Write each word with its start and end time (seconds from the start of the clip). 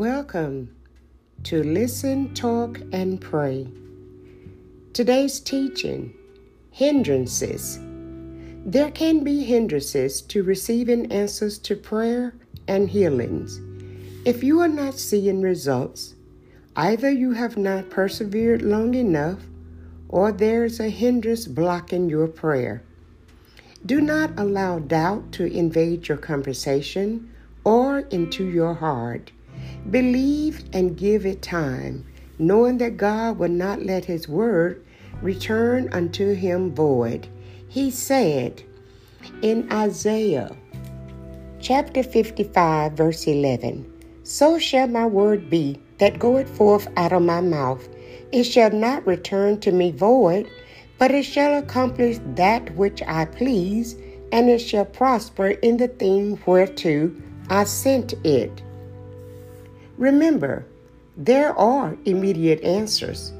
Welcome 0.00 0.74
to 1.42 1.62
Listen, 1.62 2.32
Talk, 2.32 2.80
and 2.90 3.20
Pray. 3.20 3.68
Today's 4.94 5.40
teaching 5.40 6.14
Hindrances. 6.70 7.78
There 8.64 8.90
can 8.92 9.22
be 9.22 9.44
hindrances 9.44 10.22
to 10.22 10.42
receiving 10.42 11.12
answers 11.12 11.58
to 11.58 11.76
prayer 11.76 12.32
and 12.66 12.88
healings. 12.88 13.60
If 14.24 14.42
you 14.42 14.60
are 14.60 14.68
not 14.68 14.94
seeing 14.98 15.42
results, 15.42 16.14
either 16.76 17.10
you 17.10 17.32
have 17.32 17.58
not 17.58 17.90
persevered 17.90 18.62
long 18.62 18.94
enough 18.94 19.40
or 20.08 20.32
there's 20.32 20.80
a 20.80 20.88
hindrance 20.88 21.46
blocking 21.46 22.08
your 22.08 22.26
prayer. 22.26 22.82
Do 23.84 24.00
not 24.00 24.30
allow 24.38 24.78
doubt 24.78 25.30
to 25.32 25.44
invade 25.44 26.08
your 26.08 26.16
conversation 26.16 27.34
or 27.64 27.98
into 27.98 28.46
your 28.46 28.72
heart. 28.72 29.30
Believe 29.88 30.64
and 30.72 30.96
give 30.96 31.24
it 31.24 31.42
time, 31.42 32.04
knowing 32.38 32.78
that 32.78 32.96
God 32.96 33.38
will 33.38 33.48
not 33.48 33.82
let 33.82 34.04
his 34.04 34.28
word 34.28 34.84
return 35.22 35.88
unto 35.92 36.34
him 36.34 36.74
void. 36.74 37.28
He 37.68 37.90
said 37.90 38.62
in 39.42 39.70
Isaiah 39.72 40.56
chapter 41.60 42.02
55, 42.02 42.92
verse 42.92 43.26
11 43.26 43.90
So 44.22 44.58
shall 44.58 44.86
my 44.86 45.06
word 45.06 45.50
be 45.50 45.80
that 45.98 46.18
goeth 46.18 46.48
forth 46.56 46.88
out 46.96 47.12
of 47.12 47.22
my 47.22 47.40
mouth. 47.40 47.88
It 48.32 48.44
shall 48.44 48.70
not 48.70 49.06
return 49.06 49.60
to 49.60 49.72
me 49.72 49.90
void, 49.90 50.48
but 50.98 51.10
it 51.10 51.24
shall 51.24 51.58
accomplish 51.58 52.18
that 52.36 52.74
which 52.76 53.02
I 53.06 53.24
please, 53.24 53.96
and 54.32 54.48
it 54.48 54.58
shall 54.58 54.84
prosper 54.84 55.48
in 55.48 55.76
the 55.76 55.88
thing 55.88 56.38
whereto 56.46 57.12
I 57.48 57.64
sent 57.64 58.14
it. 58.24 58.62
Remember, 60.00 60.64
there 61.14 61.52
are 61.58 61.94
immediate 62.06 62.62
answers. 62.64 63.34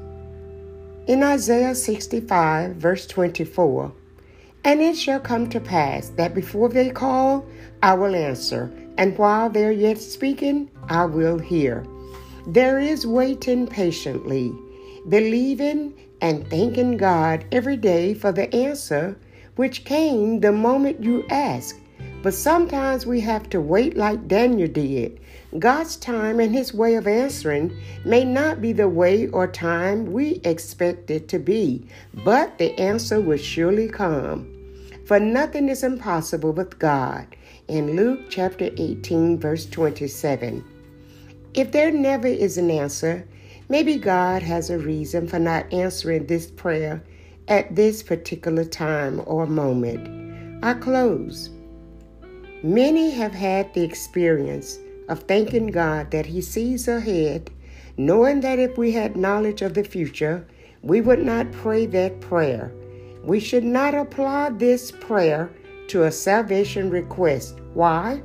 In 1.07 1.23
Isaiah 1.23 1.73
65, 1.73 2.75
verse 2.75 3.07
24, 3.07 3.91
and 4.63 4.79
it 4.79 4.95
shall 4.95 5.19
come 5.19 5.49
to 5.49 5.59
pass 5.59 6.09
that 6.17 6.35
before 6.35 6.69
they 6.69 6.91
call, 6.91 7.47
I 7.81 7.95
will 7.95 8.15
answer, 8.15 8.71
and 8.99 9.17
while 9.17 9.49
they're 9.49 9.71
yet 9.71 9.97
speaking, 9.97 10.69
I 10.87 11.05
will 11.05 11.39
hear. 11.39 11.83
There 12.45 12.77
is 12.77 13.07
waiting 13.07 13.65
patiently, 13.65 14.53
believing 15.09 15.95
and 16.21 16.47
thanking 16.47 16.95
God 16.95 17.43
every 17.51 17.75
day 17.75 18.13
for 18.13 18.31
the 18.31 18.53
answer 18.55 19.17
which 19.55 19.83
came 19.83 20.41
the 20.41 20.51
moment 20.51 21.03
you 21.03 21.25
ask. 21.31 21.79
But 22.23 22.33
sometimes 22.35 23.05
we 23.05 23.19
have 23.21 23.49
to 23.49 23.59
wait 23.59 23.97
like 23.97 24.27
Daniel 24.27 24.67
did 24.67 25.19
God's 25.57 25.95
time 25.97 26.39
and 26.39 26.53
His 26.53 26.73
way 26.73 26.95
of 26.95 27.07
answering 27.07 27.75
may 28.05 28.23
not 28.23 28.61
be 28.61 28.71
the 28.71 28.87
way 28.87 29.27
or 29.27 29.47
time 29.47 30.11
we 30.11 30.39
expect 30.43 31.09
it 31.09 31.27
to 31.29 31.39
be, 31.39 31.85
but 32.23 32.57
the 32.57 32.77
answer 32.79 33.19
will 33.19 33.37
surely 33.37 33.89
come. 33.89 34.47
For 35.05 35.19
nothing 35.19 35.67
is 35.67 35.83
impossible 35.83 36.53
with 36.53 36.79
God. 36.79 37.27
In 37.67 37.95
Luke 37.95 38.21
chapter 38.29 38.69
18, 38.77 39.39
verse 39.39 39.65
27. 39.65 40.63
If 41.53 41.71
there 41.71 41.91
never 41.91 42.27
is 42.27 42.57
an 42.57 42.71
answer, 42.71 43.27
maybe 43.67 43.97
God 43.97 44.41
has 44.41 44.69
a 44.69 44.77
reason 44.77 45.27
for 45.27 45.39
not 45.39 45.71
answering 45.73 46.27
this 46.27 46.47
prayer 46.47 47.03
at 47.47 47.75
this 47.75 48.03
particular 48.03 48.63
time 48.63 49.21
or 49.25 49.45
moment. 49.47 50.63
I 50.63 50.75
close. 50.75 51.49
Many 52.63 53.09
have 53.09 53.33
had 53.33 53.73
the 53.73 53.83
experience 53.83 54.77
of 55.09 55.23
thanking 55.23 55.67
God 55.67 56.11
that 56.11 56.27
He 56.27 56.41
sees 56.41 56.87
ahead, 56.87 57.49
knowing 57.97 58.41
that 58.41 58.59
if 58.59 58.77
we 58.77 58.91
had 58.91 59.17
knowledge 59.17 59.63
of 59.63 59.73
the 59.73 59.83
future, 59.83 60.47
we 60.83 61.01
would 61.01 61.23
not 61.23 61.51
pray 61.51 61.87
that 61.87 62.21
prayer. 62.21 62.71
We 63.23 63.39
should 63.39 63.63
not 63.63 63.95
apply 63.95 64.51
this 64.51 64.91
prayer 64.91 65.51
to 65.87 66.03
a 66.03 66.11
salvation 66.11 66.91
request. 66.91 67.59
Why? 67.73 68.21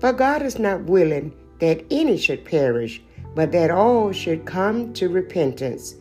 For 0.00 0.14
God 0.14 0.40
is 0.40 0.58
not 0.58 0.84
willing 0.84 1.34
that 1.60 1.84
any 1.90 2.16
should 2.16 2.46
perish, 2.46 3.02
but 3.34 3.52
that 3.52 3.70
all 3.70 4.12
should 4.12 4.46
come 4.46 4.94
to 4.94 5.10
repentance. 5.10 5.94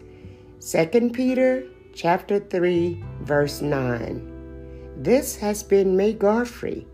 2 0.71 1.09
Peter 1.09 1.65
chapter 1.93 2.39
3 2.39 3.03
verse 3.23 3.61
9. 3.61 4.95
This 4.97 5.35
has 5.35 5.63
been 5.63 5.97
May 5.97 6.13
Godfrey 6.13 6.87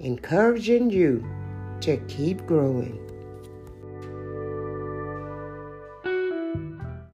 encouraging 0.00 0.90
you 0.90 1.24
to 1.80 1.96
keep 2.08 2.44
growing. 2.46 3.00